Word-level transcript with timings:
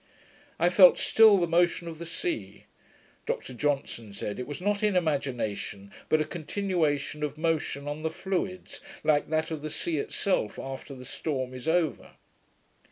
I 0.57 0.69
felt 0.69 0.97
still 0.97 1.37
the 1.37 1.45
motion 1.45 1.87
of 1.87 1.99
the 1.99 2.07
sea. 2.07 2.65
Dr 3.27 3.53
Johnson 3.53 4.13
said, 4.13 4.39
it 4.39 4.47
was 4.47 4.59
not 4.59 4.81
in 4.81 4.95
imagination, 4.95 5.91
but 6.09 6.19
a 6.19 6.25
continuation 6.25 7.21
of 7.21 7.37
motion 7.37 7.87
on 7.87 8.01
the 8.01 8.09
fluids, 8.09 8.81
like 9.03 9.29
that 9.29 9.51
of 9.51 9.61
the 9.61 9.69
sea 9.69 9.97
itself 9.99 10.57
after 10.57 10.95
the 10.95 11.05
storm 11.05 11.53
is 11.53 11.67
over. 11.67 12.13